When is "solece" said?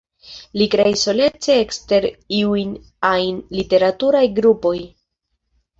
1.07-1.59